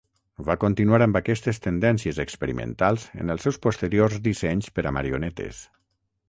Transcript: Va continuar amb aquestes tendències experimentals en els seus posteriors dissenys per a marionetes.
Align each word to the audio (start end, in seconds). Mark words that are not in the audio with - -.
Va 0.45 0.53
continuar 0.61 0.99
amb 1.05 1.17
aquestes 1.19 1.59
tendències 1.65 2.21
experimentals 2.23 3.05
en 3.25 3.35
els 3.35 3.45
seus 3.49 3.61
posteriors 3.67 4.17
dissenys 4.29 4.73
per 4.79 4.87
a 4.87 4.95
marionetes. 4.99 5.63